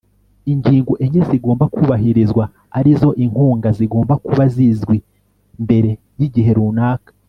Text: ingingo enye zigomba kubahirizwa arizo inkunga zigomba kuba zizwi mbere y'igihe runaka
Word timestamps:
ingingo 0.51 0.93
enye 1.03 1.21
zigomba 1.29 1.65
kubahirizwa 1.75 2.43
arizo 2.77 3.09
inkunga 3.23 3.69
zigomba 3.77 4.13
kuba 4.25 4.43
zizwi 4.53 4.97
mbere 5.63 5.89
y'igihe 6.19 6.51
runaka 6.57 7.11